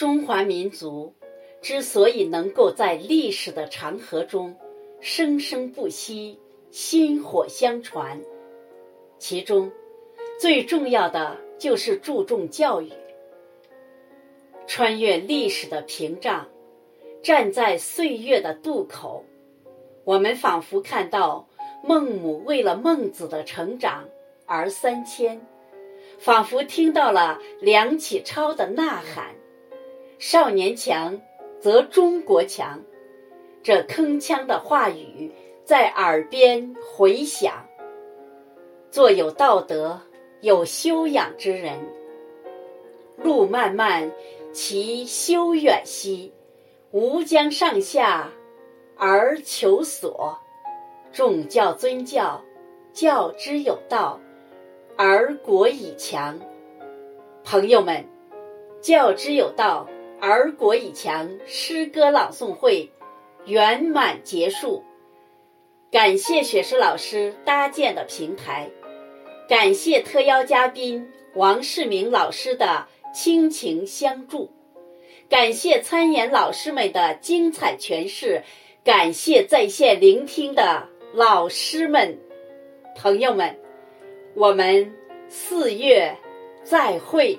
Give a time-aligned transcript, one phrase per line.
[0.00, 1.12] 中华民族
[1.60, 4.56] 之所以能够在历史的长河中
[4.98, 8.18] 生生不息、薪火相传，
[9.18, 9.70] 其中
[10.40, 12.90] 最重要的就是注重教育。
[14.66, 16.48] 穿越历史的屏障，
[17.22, 19.22] 站在岁月的渡口，
[20.04, 21.46] 我们仿佛看到
[21.84, 24.08] 孟母为了孟子的成长
[24.46, 25.46] 而三迁，
[26.18, 29.38] 仿佛听到了梁启超的呐喊。
[30.20, 31.18] 少年强，
[31.60, 32.78] 则中国强。
[33.62, 35.32] 这铿锵的话语
[35.64, 37.66] 在耳边回响。
[38.90, 39.98] 做有道德、
[40.42, 41.78] 有修养之人，
[43.16, 44.12] 路漫漫
[44.52, 46.30] 其修远兮，
[46.90, 48.30] 吾将上下
[48.98, 50.38] 而求索。
[51.14, 52.44] 重教尊教，
[52.92, 54.20] 教之有道，
[54.98, 56.38] 而国以强。
[57.42, 58.04] 朋友们，
[58.82, 59.88] 教之有道。
[60.20, 62.90] 儿国以强诗歌朗诵会
[63.46, 64.84] 圆满结束，
[65.90, 68.68] 感谢雪石老师搭建的平台，
[69.48, 74.50] 感谢特邀嘉宾王世明老师的倾情相助，
[75.28, 78.42] 感谢参演老师们的精彩诠释，
[78.84, 82.18] 感谢在线聆听的老师们、
[82.94, 83.58] 朋友们，
[84.34, 84.94] 我们
[85.28, 86.14] 四月
[86.62, 87.38] 再会。